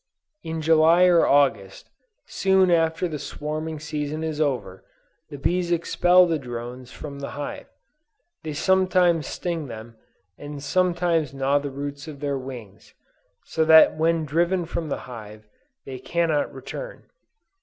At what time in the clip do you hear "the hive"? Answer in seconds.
7.19-7.67, 14.89-15.47